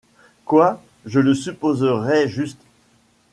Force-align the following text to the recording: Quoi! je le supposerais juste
Quoi! 0.45 0.81
je 1.05 1.19
le 1.19 1.35
supposerais 1.35 2.27
juste 2.27 2.57